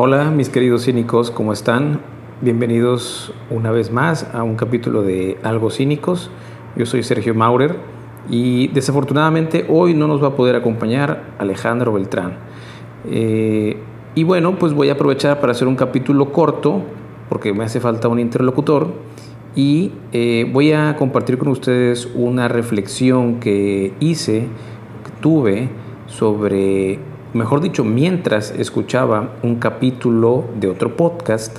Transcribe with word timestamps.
Hola 0.00 0.30
mis 0.30 0.48
queridos 0.48 0.84
cínicos, 0.84 1.32
¿cómo 1.32 1.52
están? 1.52 2.00
Bienvenidos 2.40 3.32
una 3.50 3.72
vez 3.72 3.90
más 3.90 4.32
a 4.32 4.44
un 4.44 4.54
capítulo 4.54 5.02
de 5.02 5.38
Algo 5.42 5.72
Cínicos. 5.72 6.30
Yo 6.76 6.86
soy 6.86 7.02
Sergio 7.02 7.34
Maurer 7.34 7.74
y 8.30 8.68
desafortunadamente 8.68 9.66
hoy 9.68 9.94
no 9.94 10.06
nos 10.06 10.22
va 10.22 10.28
a 10.28 10.36
poder 10.36 10.54
acompañar 10.54 11.24
Alejandro 11.40 11.92
Beltrán. 11.92 12.34
Eh, 13.10 13.76
y 14.14 14.22
bueno, 14.22 14.56
pues 14.56 14.72
voy 14.72 14.88
a 14.88 14.92
aprovechar 14.92 15.40
para 15.40 15.50
hacer 15.50 15.66
un 15.66 15.74
capítulo 15.74 16.30
corto 16.30 16.80
porque 17.28 17.52
me 17.52 17.64
hace 17.64 17.80
falta 17.80 18.06
un 18.06 18.20
interlocutor 18.20 18.92
y 19.56 19.90
eh, 20.12 20.48
voy 20.52 20.70
a 20.70 20.94
compartir 20.94 21.38
con 21.38 21.48
ustedes 21.48 22.08
una 22.14 22.46
reflexión 22.46 23.40
que 23.40 23.94
hice, 23.98 24.42
que 24.42 25.10
tuve 25.20 25.70
sobre 26.06 27.00
mejor 27.34 27.60
dicho, 27.60 27.84
mientras 27.84 28.50
escuchaba 28.50 29.34
un 29.42 29.56
capítulo 29.56 30.44
de 30.58 30.68
otro 30.68 30.96
podcast, 30.96 31.58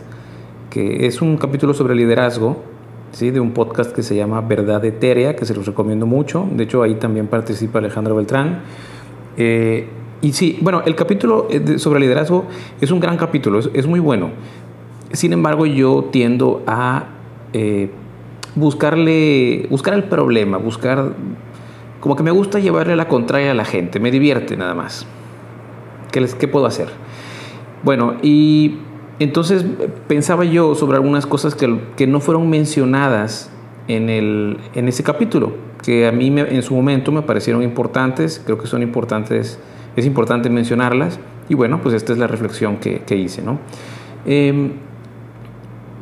que 0.70 1.06
es 1.06 1.22
un 1.22 1.38
capítulo 1.38 1.74
sobre 1.74 1.96
liderazgo, 1.96 2.64
¿sí? 3.12 3.32
de 3.32 3.40
un 3.40 3.52
podcast 3.52 3.92
que 3.92 4.04
se 4.04 4.16
llama 4.16 4.42
Verdad 4.42 4.84
Etérea, 4.86 5.36
que 5.36 5.46
se 5.46 5.54
los 5.54 5.66
recomiendo 5.66 6.06
mucho. 6.06 6.48
De 6.52 6.64
hecho, 6.64 6.84
ahí 6.84 6.96
también 6.96 7.28
participa 7.28 7.80
Alejandro 7.80 8.16
Beltrán. 8.16 8.62
Eh, 9.38 9.88
y 10.22 10.34
sí, 10.34 10.58
bueno, 10.62 10.82
el 10.86 10.96
capítulo 10.96 11.48
eh, 11.50 11.80
sobre 11.80 12.00
liderazgo 12.00 12.46
es 12.82 12.92
un 12.92 13.00
gran 13.00 13.18
capítulo, 13.18 13.60
es, 13.60 13.88
muy 13.88 14.00
bueno. 14.00 14.32
Sin 15.14 15.34
embargo, 15.34 15.66
yo 15.66 16.10
tiendo 16.12 16.62
a 16.68 17.08
eh, 17.54 17.90
buscarle, 18.56 19.66
buscar 19.70 19.94
el 19.94 20.04
problema, 20.04 20.58
buscar, 20.58 21.14
como 22.00 22.16
que 22.16 22.24
me 22.24 22.32
gusta 22.32 22.60
llevarle 22.60 22.96
la 22.96 23.08
contraria 23.08 23.52
a 23.52 23.54
la 23.54 23.66
gente, 23.66 24.00
me 24.00 24.12
divierte 24.12 24.58
nada 24.58 24.74
más. 24.74 25.08
¿Qué, 26.12 26.22
les, 26.22 26.36
qué 26.36 26.48
puedo 26.48 26.66
hacer? 26.66 26.90
Bueno, 27.84 28.16
y 28.22 28.78
entonces 29.20 29.66
pensaba 30.08 30.46
yo 30.46 30.76
sobre 30.76 30.98
algunas 30.98 31.26
cosas 31.26 31.56
que, 31.56 31.80
que 31.96 32.08
no 32.08 32.20
fueron 32.20 32.50
mencionadas 32.50 33.52
en, 33.88 34.10
el, 34.10 34.58
en 34.76 34.88
ese 34.88 35.04
capítulo, 35.04 35.54
que 35.84 36.08
a 36.08 36.12
mí 36.12 36.28
en 36.28 36.62
su 36.62 36.76
momento 36.76 37.12
me 37.12 37.22
parecieron 37.22 37.64
importantes, 37.64 38.42
creo 38.44 38.58
que 38.58 38.68
son 38.68 38.82
importantes, 38.82 39.60
es 39.96 40.06
importante 40.06 40.50
mencionarlas, 40.50 41.20
y 41.50 41.56
bueno, 41.56 41.82
pues 41.82 41.96
esta 41.96 42.14
es 42.14 42.20
la 42.20 42.28
reflexión 42.28 42.78
que, 42.78 43.00
que 43.00 43.16
hice, 43.16 43.42
¿no? 43.42 43.60
Em, 44.26 44.74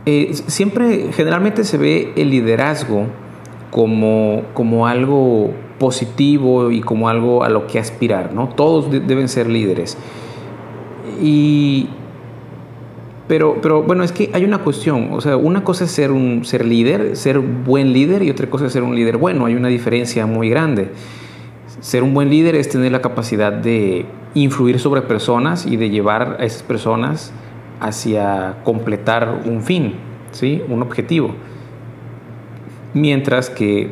eh, 0.06 0.34
siempre, 0.34 1.12
generalmente 1.12 1.64
se 1.64 1.78
ve 1.78 2.14
el 2.16 2.30
liderazgo 2.30 3.08
como, 3.72 4.44
como 4.54 4.88
algo 4.88 5.54
positivo 5.80 6.72
y 6.72 6.82
como 6.82 7.10
algo 7.10 7.44
a 7.44 7.50
lo 7.50 7.68
que 7.68 7.80
aspirar, 7.80 8.34
¿no? 8.34 8.50
Todos 8.50 8.90
deben 8.92 9.30
ser 9.30 9.48
líderes. 9.50 9.98
Y, 11.22 11.88
pero, 13.28 13.58
pero 13.62 13.84
bueno, 13.84 14.04
es 14.04 14.12
que 14.12 14.30
hay 14.34 14.44
una 14.44 14.60
cuestión, 14.60 15.10
o 15.12 15.22
sea, 15.22 15.38
una 15.38 15.64
cosa 15.64 15.86
es 15.86 15.92
ser 15.92 16.12
un 16.12 16.46
ser 16.46 16.66
líder, 16.66 17.16
ser 17.16 17.40
buen 17.40 17.94
líder 17.94 18.24
y 18.24 18.30
otra 18.30 18.50
cosa 18.50 18.68
es 18.68 18.74
ser 18.74 18.84
un 18.84 18.96
líder 18.96 19.18
bueno, 19.18 19.46
hay 19.46 19.56
una 19.56 19.68
diferencia 19.68 20.26
muy 20.26 20.50
grande. 20.50 20.92
Ser 21.80 22.04
un 22.04 22.14
buen 22.14 22.30
líder 22.30 22.56
es 22.56 22.70
tener 22.70 22.92
la 22.92 23.02
capacidad 23.02 23.54
de 23.54 24.06
influir 24.34 24.80
sobre 24.80 25.02
personas 25.02 25.66
y 25.66 25.78
de 25.78 25.90
llevar 25.90 26.38
a 26.40 26.46
esas 26.46 26.64
personas 26.64 27.32
hacia 27.80 28.58
completar 28.64 29.42
un 29.46 29.62
fin, 29.62 29.94
¿sí? 30.32 30.62
un 30.70 30.82
objetivo. 30.82 31.36
Mientras 32.94 33.50
que 33.50 33.92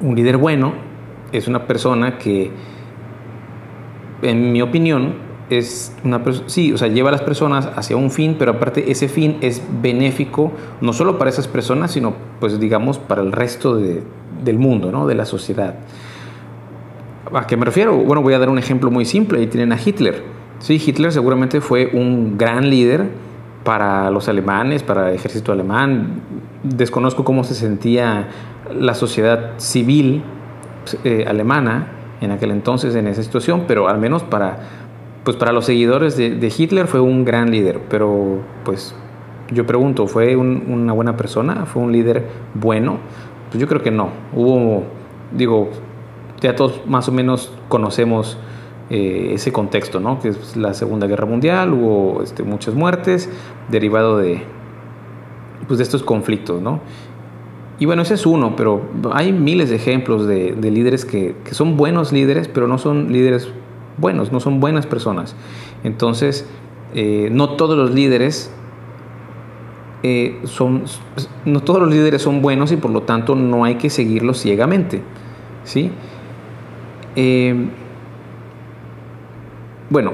un 0.00 0.16
líder 0.16 0.36
bueno 0.36 0.72
es 1.32 1.48
una 1.48 1.66
persona 1.66 2.18
que, 2.18 2.50
en 4.22 4.52
mi 4.52 4.62
opinión, 4.62 5.14
es 5.50 5.94
una 6.04 6.22
persona, 6.22 6.48
sí, 6.48 6.72
o 6.72 6.78
sea, 6.78 6.88
lleva 6.88 7.08
a 7.08 7.12
las 7.12 7.22
personas 7.22 7.68
hacia 7.76 7.96
un 7.96 8.10
fin, 8.10 8.36
pero 8.38 8.52
aparte 8.52 8.90
ese 8.90 9.08
fin 9.08 9.36
es 9.40 9.62
benéfico 9.82 10.52
no 10.80 10.92
solo 10.92 11.18
para 11.18 11.30
esas 11.30 11.48
personas, 11.48 11.90
sino, 11.90 12.14
pues 12.38 12.58
digamos, 12.60 12.98
para 12.98 13.22
el 13.22 13.32
resto 13.32 13.76
del 13.76 14.58
mundo, 14.58 14.92
¿no? 14.92 15.06
De 15.06 15.14
la 15.14 15.24
sociedad. 15.24 15.74
¿A 17.32 17.46
qué 17.46 17.56
me 17.56 17.64
refiero? 17.64 17.96
Bueno, 17.96 18.22
voy 18.22 18.34
a 18.34 18.38
dar 18.38 18.48
un 18.48 18.58
ejemplo 18.58 18.90
muy 18.90 19.04
simple. 19.04 19.38
Ahí 19.38 19.46
tienen 19.46 19.72
a 19.72 19.78
Hitler. 19.82 20.22
Sí, 20.58 20.82
Hitler 20.84 21.12
seguramente 21.12 21.60
fue 21.60 21.90
un 21.92 22.36
gran 22.36 22.68
líder 22.68 23.08
para 23.64 24.10
los 24.10 24.28
alemanes, 24.28 24.82
para 24.82 25.10
el 25.10 25.14
ejército 25.14 25.52
alemán. 25.52 26.22
Desconozco 26.62 27.24
cómo 27.24 27.44
se 27.44 27.54
sentía 27.54 28.28
la 28.72 28.94
sociedad 28.94 29.58
civil 29.58 30.22
eh, 31.04 31.24
alemana 31.28 31.88
en 32.20 32.30
aquel 32.30 32.50
entonces 32.50 32.94
en 32.94 33.06
esa 33.06 33.22
situación, 33.22 33.64
pero 33.66 33.88
al 33.88 33.98
menos 33.98 34.22
para, 34.22 34.58
pues 35.24 35.36
para 35.36 35.52
los 35.52 35.64
seguidores 35.64 36.16
de, 36.16 36.52
Hitler 36.56 36.86
fue 36.86 37.00
un 37.00 37.24
gran 37.24 37.50
líder. 37.50 37.80
Pero 37.88 38.40
pues 38.64 38.94
yo 39.50 39.66
pregunto, 39.66 40.06
¿fue 40.06 40.36
una 40.36 40.92
buena 40.92 41.16
persona? 41.16 41.66
¿Fue 41.66 41.82
un 41.82 41.92
líder 41.92 42.26
bueno? 42.54 42.98
Pues 43.50 43.60
yo 43.60 43.66
creo 43.66 43.82
que 43.82 43.90
no. 43.90 44.10
Hubo, 44.34 44.84
digo, 45.32 45.70
ya 46.40 46.54
todos 46.54 46.86
más 46.86 47.08
o 47.08 47.12
menos 47.12 47.52
conocemos 47.68 48.38
eh, 48.90 49.32
ese 49.34 49.52
contexto, 49.52 50.00
¿no? 50.00 50.20
Que 50.20 50.28
es 50.28 50.56
la 50.56 50.74
Segunda 50.74 51.06
Guerra 51.06 51.26
Mundial, 51.26 51.72
hubo 51.72 52.22
este, 52.22 52.42
muchas 52.42 52.74
muertes 52.74 53.30
derivado 53.68 54.18
de, 54.18 54.42
pues, 55.66 55.78
de 55.78 55.84
estos 55.84 56.02
conflictos, 56.02 56.60
¿no? 56.60 56.80
Y 57.80 57.86
bueno, 57.86 58.02
ese 58.02 58.12
es 58.12 58.26
uno, 58.26 58.56
pero 58.56 58.82
hay 59.12 59.32
miles 59.32 59.70
de 59.70 59.76
ejemplos 59.76 60.26
de, 60.26 60.54
líderes 60.60 61.06
que, 61.06 61.34
son 61.50 61.78
buenos 61.78 62.12
líderes, 62.12 62.46
pero 62.46 62.68
no 62.68 62.76
son 62.76 63.10
líderes 63.10 63.48
buenos, 63.96 64.30
no 64.30 64.38
son 64.38 64.60
buenas 64.60 64.86
personas. 64.86 65.34
Entonces, 65.82 66.46
eh, 66.94 67.30
no 67.32 67.56
todos 67.56 67.78
los 67.78 67.92
líderes 67.94 68.52
eh, 70.02 70.40
son, 70.44 70.84
no 71.46 71.60
todos 71.60 71.80
los 71.80 71.90
líderes 71.90 72.20
son 72.20 72.42
buenos 72.42 72.70
y 72.70 72.76
por 72.76 72.90
lo 72.90 73.02
tanto 73.02 73.34
no 73.34 73.64
hay 73.64 73.76
que 73.76 73.88
seguirlos 73.88 74.38
ciegamente, 74.38 75.00
¿sí? 75.64 75.90
Eh, 77.16 77.66
bueno, 79.90 80.12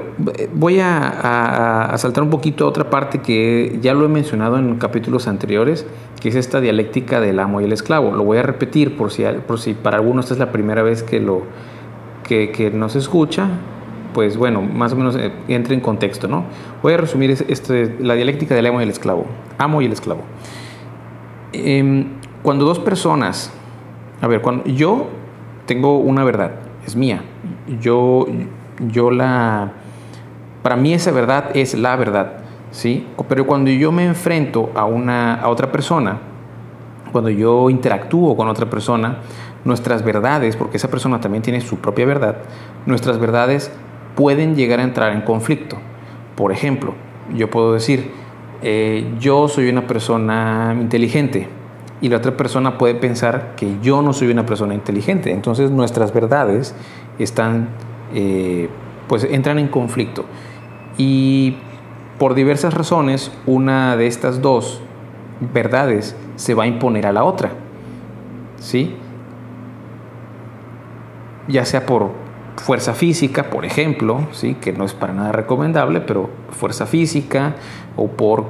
voy 0.55 0.79
a, 0.79 1.93
saltar 1.97 2.23
un 2.23 2.31
poquito 2.31 2.65
a 2.65 2.67
otra 2.67 2.89
parte 2.89 3.19
que 3.19 3.77
ya 3.79 3.93
lo 3.93 4.05
he 4.05 4.07
mencionado 4.07 4.57
en 4.57 4.75
capítulos 4.77 5.27
anteriores, 5.27 5.85
que 6.19 6.29
es 6.29 6.35
esta 6.35 6.59
dialéctica 6.59 7.21
del 7.21 7.39
amo 7.39 7.61
y 7.61 7.65
el 7.65 7.71
esclavo. 7.71 8.11
Lo 8.11 8.23
voy 8.23 8.39
a 8.39 8.43
repetir 8.43 8.97
por 8.97 9.11
si, 9.11 9.23
por 9.45 9.59
si 9.59 9.75
para 9.75 9.97
algunos 9.97 10.25
esta 10.25 10.33
es 10.33 10.39
la 10.39 10.51
primera 10.51 10.81
vez 10.81 11.03
que, 11.03 11.19
lo, 11.19 11.43
que, 12.23 12.51
que 12.51 12.71
nos 12.71 12.95
escucha, 12.95 13.49
pues 14.15 14.35
bueno, 14.35 14.63
más 14.63 14.93
o 14.93 14.95
menos 14.95 15.15
eh, 15.15 15.31
entre 15.47 15.75
en 15.75 15.81
contexto, 15.81 16.27
¿no? 16.27 16.45
Voy 16.81 16.93
a 16.93 16.97
resumir 16.97 17.29
este, 17.29 17.97
la 17.99 18.15
dialéctica 18.15 18.55
del 18.55 18.65
amo 18.65 18.79
y 18.79 18.83
el 18.83 18.89
esclavo. 18.89 19.27
Amo 19.59 19.83
y 19.83 19.85
el 19.85 19.91
esclavo. 19.91 20.21
Em, 21.53 22.13
cuando 22.41 22.65
dos 22.65 22.79
personas, 22.79 23.53
a 24.21 24.27
ver, 24.27 24.41
cuando 24.41 24.65
yo 24.65 25.05
tengo 25.67 25.99
una 25.99 26.23
verdad, 26.23 26.53
es 26.83 26.95
mía, 26.95 27.21
yo 27.79 28.25
yo 28.79 29.11
la... 29.11 29.71
Para 30.63 30.75
mí 30.75 30.93
esa 30.93 31.11
verdad 31.11 31.51
es 31.53 31.73
la 31.75 31.95
verdad, 31.95 32.39
¿sí? 32.71 33.07
Pero 33.29 33.45
cuando 33.47 33.71
yo 33.71 33.91
me 33.91 34.05
enfrento 34.05 34.71
a, 34.75 34.85
una, 34.85 35.35
a 35.35 35.49
otra 35.49 35.71
persona, 35.71 36.19
cuando 37.11 37.29
yo 37.29 37.69
interactúo 37.69 38.35
con 38.35 38.47
otra 38.49 38.69
persona, 38.69 39.19
nuestras 39.63 40.03
verdades, 40.03 40.55
porque 40.55 40.77
esa 40.77 40.89
persona 40.89 41.19
también 41.19 41.41
tiene 41.41 41.61
su 41.61 41.77
propia 41.77 42.05
verdad, 42.05 42.37
nuestras 42.85 43.19
verdades 43.19 43.71
pueden 44.15 44.55
llegar 44.55 44.79
a 44.79 44.83
entrar 44.83 45.13
en 45.13 45.21
conflicto. 45.21 45.77
Por 46.35 46.51
ejemplo, 46.51 46.93
yo 47.33 47.49
puedo 47.49 47.73
decir, 47.73 48.11
eh, 48.61 49.13
yo 49.19 49.47
soy 49.47 49.69
una 49.69 49.85
persona 49.85 50.75
inteligente 50.79 51.47
y 52.01 52.09
la 52.09 52.17
otra 52.17 52.35
persona 52.35 52.77
puede 52.77 52.95
pensar 52.95 53.53
que 53.55 53.77
yo 53.81 54.01
no 54.01 54.13
soy 54.13 54.29
una 54.29 54.45
persona 54.45 54.73
inteligente. 54.73 55.31
Entonces 55.31 55.71
nuestras 55.71 56.13
verdades 56.13 56.75
están 57.19 57.69
eh, 58.13 58.69
pues 59.07 59.23
entran 59.23 59.59
en 59.59 59.67
conflicto. 59.67 60.25
Y 60.97 61.57
por 62.17 62.33
diversas 62.33 62.73
razones, 62.73 63.31
una 63.45 63.95
de 63.95 64.07
estas 64.07 64.41
dos 64.41 64.81
verdades 65.53 66.15
se 66.35 66.53
va 66.53 66.63
a 66.63 66.67
imponer 66.67 67.05
a 67.05 67.11
la 67.11 67.23
otra. 67.23 67.51
¿Sí? 68.59 68.95
Ya 71.47 71.63
sea 71.65 71.85
por 71.85 72.11
fuerza 72.57 72.93
física, 72.93 73.49
por 73.49 73.65
ejemplo, 73.65 74.21
¿sí? 74.31 74.55
que 74.55 74.73
no 74.73 74.85
es 74.85 74.93
para 74.93 75.13
nada 75.13 75.31
recomendable, 75.31 76.01
pero 76.01 76.29
fuerza 76.49 76.85
física, 76.85 77.55
o 77.95 78.07
por 78.07 78.45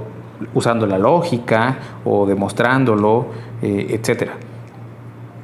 usando 0.54 0.88
la 0.88 0.98
lógica, 0.98 1.78
o 2.06 2.26
demostrándolo, 2.26 3.28
eh, 3.62 4.00
etc. 4.02 4.32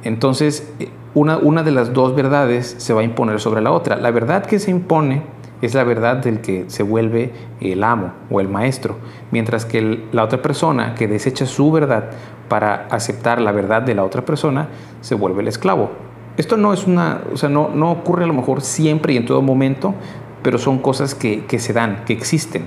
Entonces, 0.04 0.70
una, 1.14 1.62
de 1.62 1.70
las 1.70 1.92
dos 1.92 2.14
verdades 2.14 2.74
se 2.78 2.92
va 2.92 3.00
a 3.00 3.04
imponer 3.04 3.40
sobre 3.40 3.62
la 3.62 3.72
otra. 3.72 3.96
La 3.96 4.10
verdad 4.10 4.44
que 4.44 4.58
se 4.58 4.70
impone 4.70 5.22
es 5.62 5.74
la 5.74 5.82
verdad 5.82 6.16
del 6.16 6.40
que 6.40 6.64
se 6.68 6.82
vuelve 6.82 7.32
el 7.60 7.82
amo 7.82 8.12
o 8.30 8.40
el 8.40 8.48
maestro, 8.48 8.98
mientras 9.30 9.64
que 9.64 10.04
la 10.12 10.24
otra 10.24 10.42
persona 10.42 10.94
que 10.94 11.08
desecha 11.08 11.46
su 11.46 11.72
verdad 11.72 12.10
para 12.48 12.86
aceptar 12.90 13.40
la 13.40 13.50
verdad 13.52 13.80
de 13.80 13.94
la 13.94 14.04
otra 14.04 14.26
persona 14.26 14.68
se 15.00 15.14
vuelve 15.14 15.40
el 15.40 15.48
esclavo. 15.48 15.90
Esto 16.36 16.58
no 16.58 16.74
es 16.74 16.86
una, 16.86 17.22
o 17.32 17.36
sea, 17.36 17.48
no, 17.48 17.70
no 17.74 17.92
ocurre 17.92 18.24
a 18.24 18.26
lo 18.26 18.34
mejor 18.34 18.60
siempre 18.60 19.14
y 19.14 19.16
en 19.16 19.24
todo 19.24 19.40
momento, 19.40 19.94
pero 20.42 20.58
son 20.58 20.78
cosas 20.80 21.14
que, 21.14 21.46
que 21.46 21.58
se 21.58 21.72
dan, 21.72 22.04
que 22.04 22.12
existen. 22.12 22.64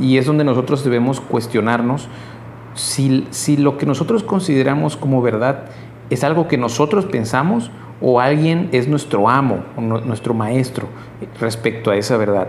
Y 0.00 0.16
es 0.16 0.26
donde 0.26 0.42
nosotros 0.42 0.82
debemos 0.82 1.20
cuestionarnos 1.20 2.08
si, 2.74 3.26
si 3.30 3.56
lo 3.56 3.76
que 3.76 3.86
nosotros 3.86 4.24
consideramos 4.24 4.96
como 4.96 5.22
verdad 5.22 5.66
es 6.10 6.24
algo 6.24 6.48
que 6.48 6.58
nosotros 6.58 7.06
pensamos 7.06 7.70
o 8.00 8.20
alguien 8.20 8.68
es 8.72 8.88
nuestro 8.88 9.28
amo, 9.28 9.64
o 9.76 9.80
nuestro 9.80 10.34
maestro 10.34 10.88
respecto 11.38 11.90
a 11.90 11.96
esa 11.96 12.16
verdad. 12.16 12.48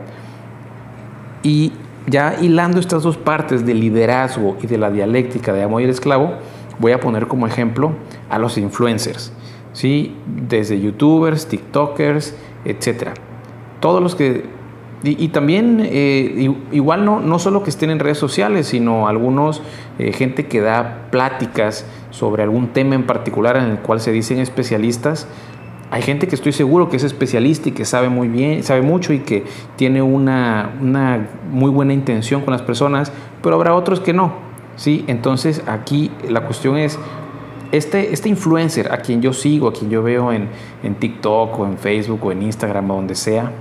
Y 1.43 1.73
ya 2.07 2.35
hilando 2.41 2.79
estas 2.79 3.03
dos 3.03 3.17
partes 3.17 3.65
del 3.65 3.79
liderazgo 3.79 4.57
y 4.61 4.67
de 4.67 4.77
la 4.77 4.89
dialéctica 4.89 5.53
de 5.53 5.63
amo 5.63 5.79
y 5.79 5.83
el 5.83 5.89
esclavo, 5.89 6.33
voy 6.79 6.93
a 6.93 6.99
poner 6.99 7.27
como 7.27 7.47
ejemplo 7.47 7.93
a 8.29 8.39
los 8.39 8.57
influencers, 8.57 9.31
¿sí? 9.73 10.15
desde 10.25 10.79
youtubers, 10.79 11.47
tiktokers, 11.47 12.35
etc. 12.65 13.09
Todos 13.79 14.01
los 14.01 14.15
que... 14.15 14.60
Y, 15.03 15.29
también, 15.29 15.81
eh, 15.83 16.53
igual 16.71 17.05
no, 17.05 17.21
no 17.21 17.39
solo 17.39 17.63
que 17.63 17.71
estén 17.71 17.89
en 17.89 17.97
redes 17.97 18.19
sociales, 18.19 18.67
sino 18.67 19.07
algunos, 19.07 19.63
eh, 19.97 20.13
gente 20.13 20.45
que 20.45 20.61
da 20.61 21.07
pláticas 21.09 21.87
sobre 22.11 22.43
algún 22.43 22.67
tema 22.67 22.93
en 22.93 23.07
particular 23.07 23.57
en 23.57 23.63
el 23.63 23.79
cual 23.79 23.99
se 23.99 24.11
dicen 24.11 24.37
especialistas, 24.37 25.27
hay 25.89 26.03
gente 26.03 26.27
que 26.27 26.35
estoy 26.35 26.51
seguro 26.51 26.87
que 26.87 26.97
es 26.97 27.03
especialista 27.03 27.69
y 27.69 27.71
que 27.71 27.83
sabe 27.83 28.09
muy 28.09 28.27
bien, 28.27 28.61
sabe 28.61 28.83
mucho 28.83 29.11
y 29.11 29.19
que 29.19 29.43
tiene 29.75 30.03
una, 30.03 30.69
muy 31.49 31.71
buena 31.71 31.93
intención 31.93 32.41
con 32.41 32.51
las 32.51 32.61
personas, 32.61 33.11
pero 33.41 33.55
habrá 33.55 33.73
otros 33.73 33.99
que 34.01 34.13
no. 34.13 34.33
¿sí? 34.75 35.03
Entonces 35.07 35.63
aquí 35.65 36.11
la 36.29 36.45
cuestión 36.45 36.77
es, 36.77 36.99
este, 37.71 38.13
este 38.13 38.29
influencer 38.29 38.91
a 38.91 38.97
quien 38.97 39.21
yo 39.21 39.33
sigo, 39.33 39.67
a 39.67 39.73
quien 39.73 39.89
yo 39.89 40.03
veo 40.03 40.31
en, 40.31 40.47
en 40.83 40.93
TikTok 40.95 41.59
o 41.59 41.65
en 41.65 41.77
Facebook 41.77 42.23
o 42.23 42.31
en 42.31 42.43
Instagram 42.43 42.91
o 42.91 42.95
donde 42.95 43.15
sea, 43.15 43.51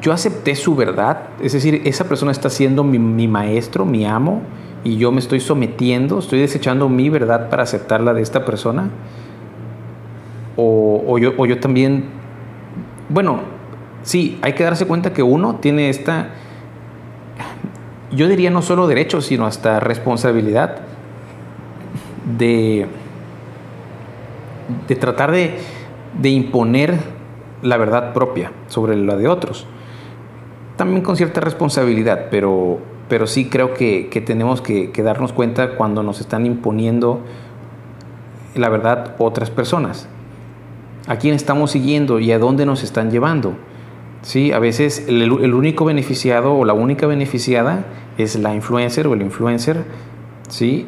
yo 0.00 0.12
acepté 0.12 0.56
su 0.56 0.74
verdad, 0.74 1.28
es 1.40 1.52
decir, 1.52 1.82
esa 1.84 2.08
persona 2.08 2.32
está 2.32 2.50
siendo 2.50 2.84
mi, 2.84 3.28
maestro, 3.28 3.84
mi 3.84 4.04
amo, 4.04 4.42
y 4.82 4.96
yo 4.96 5.12
me 5.12 5.20
estoy 5.20 5.40
sometiendo, 5.40 6.18
estoy 6.18 6.40
desechando 6.40 6.88
mi 6.88 7.08
verdad 7.08 7.48
para 7.48 7.62
aceptarla 7.62 8.12
de 8.12 8.22
esta 8.22 8.44
persona 8.44 8.90
o, 10.56 11.18
yo, 11.18 11.46
yo 11.46 11.58
también, 11.58 12.04
bueno, 13.08 13.40
sí, 14.02 14.38
hay 14.42 14.52
que 14.52 14.64
darse 14.64 14.86
cuenta 14.86 15.12
que 15.12 15.22
uno 15.22 15.56
tiene 15.56 15.88
esta, 15.88 16.30
yo 18.12 18.28
diría 18.28 18.50
no 18.50 18.62
solo 18.62 18.86
derecho, 18.86 19.20
sino 19.20 19.46
hasta 19.46 19.80
responsabilidad 19.80 20.76
de, 22.38 22.86
de 24.86 24.96
tratar 24.96 25.32
de, 25.32 25.58
de 26.20 26.28
imponer 26.28 26.98
la 27.62 27.76
verdad 27.76 28.12
propia 28.12 28.52
sobre 28.68 28.96
la 28.96 29.16
de 29.16 29.26
otros. 29.26 29.66
También 30.76 31.02
con 31.02 31.16
cierta 31.16 31.40
responsabilidad, 31.40 32.26
pero, 32.30 32.78
pero 33.08 33.26
sí 33.26 33.46
creo 33.46 33.74
que, 33.74 34.08
que 34.08 34.20
tenemos 34.20 34.60
que, 34.60 34.90
darnos 35.04 35.32
cuenta 35.32 35.76
cuando 35.76 36.02
nos 36.02 36.20
están 36.20 36.46
imponiendo 36.46 37.20
la 38.56 38.68
verdad 38.68 39.14
otras 39.18 39.50
personas 39.50 40.08
a 41.06 41.16
quién 41.16 41.34
estamos 41.34 41.72
siguiendo 41.72 42.18
y 42.18 42.32
a 42.32 42.38
dónde 42.38 42.66
nos 42.66 42.82
están 42.82 43.10
llevando. 43.10 43.54
¿Sí? 44.22 44.52
A 44.52 44.58
veces 44.58 45.04
el, 45.06 45.30
único 45.30 45.84
beneficiado 45.84 46.54
o 46.54 46.64
la 46.64 46.72
única 46.72 47.06
beneficiada 47.06 47.84
es 48.16 48.36
la 48.36 48.54
influencer 48.54 49.06
o 49.06 49.12
el 49.12 49.20
influencer, 49.20 49.84
¿sí? 50.48 50.86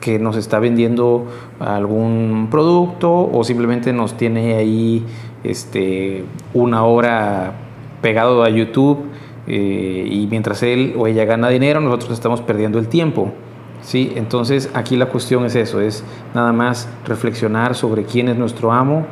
que 0.00 0.18
nos 0.18 0.36
está 0.36 0.58
vendiendo 0.58 1.26
algún 1.60 2.48
producto 2.50 3.30
o 3.32 3.42
simplemente 3.42 3.94
nos 3.94 4.18
tiene 4.18 4.56
ahí 4.56 5.02
este, 5.44 6.26
una 6.52 6.84
hora 6.84 7.54
pegado 8.02 8.42
a 8.42 8.50
YouTube 8.50 9.13
eh, 9.46 10.08
y 10.10 10.26
mientras 10.28 10.62
él 10.62 10.94
o 10.96 11.06
ella 11.06 11.24
gana 11.24 11.48
dinero, 11.48 11.80
nosotros 11.80 12.12
estamos 12.12 12.40
perdiendo 12.40 12.78
el 12.78 12.88
tiempo. 12.88 13.32
¿sí? 13.82 14.12
Entonces 14.16 14.70
aquí 14.74 14.96
la 14.96 15.06
cuestión 15.06 15.44
es 15.44 15.54
eso, 15.54 15.80
es 15.80 16.04
nada 16.34 16.52
más 16.52 16.88
reflexionar 17.06 17.74
sobre 17.74 18.04
quién 18.04 18.28
es 18.28 18.36
nuestro 18.36 18.72
amo, 18.72 19.06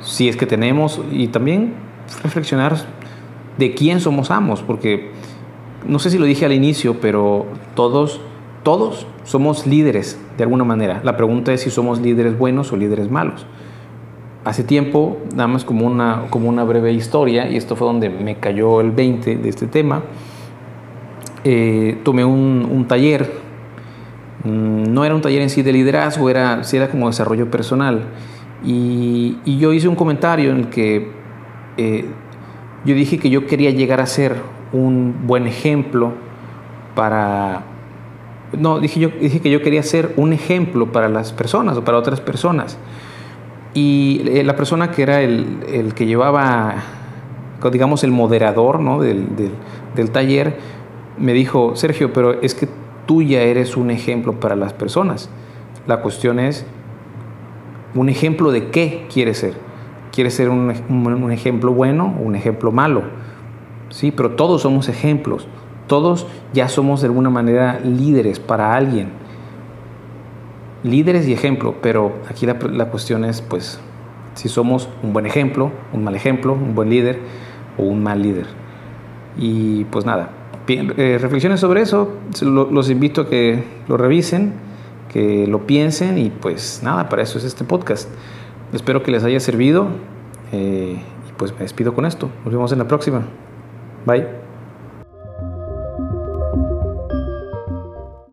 si 0.00 0.28
es 0.28 0.36
que 0.36 0.46
tenemos, 0.46 1.00
y 1.10 1.28
también 1.28 1.74
reflexionar 2.22 2.76
de 3.56 3.74
quién 3.74 4.00
somos 4.00 4.30
amos, 4.30 4.62
porque 4.62 5.10
no 5.86 5.98
sé 5.98 6.10
si 6.10 6.18
lo 6.18 6.24
dije 6.24 6.44
al 6.44 6.52
inicio, 6.52 7.00
pero 7.00 7.46
todos, 7.74 8.20
todos 8.62 9.06
somos 9.24 9.66
líderes 9.66 10.20
de 10.36 10.44
alguna 10.44 10.64
manera. 10.64 11.00
La 11.04 11.16
pregunta 11.16 11.52
es 11.52 11.62
si 11.62 11.70
somos 11.70 12.00
líderes 12.00 12.38
buenos 12.38 12.72
o 12.72 12.76
líderes 12.76 13.10
malos. 13.10 13.46
Hace 14.48 14.64
tiempo, 14.64 15.18
nada 15.34 15.46
más 15.46 15.62
como 15.62 15.86
una, 15.86 16.22
como 16.30 16.48
una 16.48 16.64
breve 16.64 16.90
historia, 16.94 17.50
y 17.50 17.58
esto 17.58 17.76
fue 17.76 17.86
donde 17.86 18.08
me 18.08 18.36
cayó 18.36 18.80
el 18.80 18.92
20 18.92 19.36
de 19.36 19.46
este 19.46 19.66
tema, 19.66 20.04
eh, 21.44 21.98
tomé 22.02 22.24
un, 22.24 22.86
taller, 22.88 23.30
mm, 24.44 24.84
no 24.90 25.04
era 25.04 25.14
un 25.14 25.20
taller 25.20 25.42
en 25.42 25.50
sí 25.50 25.60
de 25.60 25.74
liderazgo, 25.74 26.30
era, 26.30 26.64
sí 26.64 26.78
era 26.78 26.88
como 26.88 27.08
desarrollo 27.08 27.50
personal 27.50 28.04
y, 28.64 29.36
yo 29.44 29.74
hice 29.74 29.86
un 29.86 29.96
comentario 29.96 30.50
en 30.50 30.56
el 30.60 30.68
que 30.70 31.10
eh, 31.76 32.06
yo 32.86 32.94
dije 32.94 33.18
que 33.18 33.28
yo 33.28 33.46
quería 33.46 33.70
llegar 33.70 34.00
a 34.00 34.06
ser 34.06 34.36
un 34.72 35.26
buen 35.26 35.46
ejemplo 35.46 36.12
para... 36.94 37.64
No, 38.58 38.80
dije, 38.80 38.98
yo, 38.98 39.10
dije 39.10 39.40
que 39.40 39.50
yo 39.50 39.60
quería 39.60 39.82
ser 39.82 40.14
un 40.16 40.32
ejemplo 40.32 40.90
para 40.90 41.10
las 41.10 41.34
personas 41.34 41.76
o 41.76 41.84
para 41.84 41.98
otras 41.98 42.22
personas. 42.22 42.78
Y 43.80 44.22
eh, 44.26 44.42
la 44.42 44.56
persona 44.56 44.90
que 44.90 45.02
era 45.02 45.20
el, 45.22 45.92
que 45.94 46.04
llevaba, 46.04 46.74
digamos, 47.70 48.02
el 48.02 48.10
moderador 48.10 48.80
¿no? 48.80 49.00
del, 49.00 50.10
taller, 50.10 50.58
me 51.16 51.32
dijo, 51.32 51.76
Sergio, 51.76 52.12
pero 52.12 52.42
es 52.42 52.54
que 52.56 52.68
tú 53.06 53.22
ya 53.22 53.42
eres 53.42 53.76
un 53.76 53.92
ejemplo 53.92 54.40
para 54.40 54.56
las 54.56 54.72
personas. 54.72 55.30
La 55.86 56.00
cuestión 56.02 56.40
es 56.40 56.66
un 57.94 58.08
ejemplo 58.08 58.50
de 58.50 58.70
qué 58.70 59.06
quiere 59.12 59.32
ser. 59.32 59.54
Quiere 60.10 60.30
ser 60.30 60.48
un, 60.48 60.74
un, 60.88 61.30
ejemplo 61.30 61.72
bueno 61.72 62.16
o 62.18 62.22
un 62.24 62.34
ejemplo 62.34 62.72
malo. 62.72 63.02
Sí, 63.90 64.10
pero 64.10 64.32
todos 64.32 64.62
somos 64.62 64.88
ejemplos. 64.88 65.46
Todos 65.86 66.26
ya 66.52 66.68
somos 66.68 67.00
de 67.00 67.06
alguna 67.06 67.30
manera 67.30 67.78
líderes 67.84 68.40
para 68.40 68.74
alguien. 68.74 69.10
Líderes 70.82 71.26
y 71.26 71.32
ejemplo, 71.32 71.74
pero 71.82 72.12
aquí 72.28 72.46
la, 72.46 72.56
la 72.72 72.86
cuestión 72.86 73.24
es, 73.24 73.42
pues, 73.42 73.80
si 74.34 74.48
somos 74.48 74.88
un 75.02 75.12
buen 75.12 75.26
ejemplo, 75.26 75.72
un 75.92 76.04
mal 76.04 76.14
ejemplo, 76.14 76.52
un 76.52 76.74
buen 76.74 76.90
líder 76.90 77.18
o 77.76 77.82
un 77.82 78.02
mal 78.02 78.22
líder. 78.22 78.46
Y 79.36 79.84
pues 79.86 80.04
nada, 80.04 80.30
eh, 80.68 81.18
reflexiones 81.20 81.60
sobre 81.60 81.82
eso, 81.82 82.12
los 82.42 82.90
invito 82.90 83.22
a 83.22 83.28
que 83.28 83.62
lo 83.88 83.96
revisen 83.96 84.52
que 85.08 85.46
lo 85.46 85.66
piensen 85.66 86.18
y 86.18 86.30
pues 86.30 86.80
nada, 86.82 87.08
para 87.08 87.22
eso 87.22 87.38
es 87.38 87.44
este 87.44 87.64
podcast. 87.64 88.08
Espero 88.72 89.02
que 89.02 89.10
les 89.10 89.24
haya 89.24 89.40
servido 89.40 89.88
eh, 90.52 91.00
y 91.28 91.32
pues 91.36 91.52
me 91.52 91.60
despido 91.60 91.94
con 91.94 92.06
esto. 92.06 92.30
Nos 92.44 92.52
vemos 92.52 92.72
en 92.72 92.78
la 92.78 92.86
próxima. 92.86 93.22
Bye. 94.06 94.47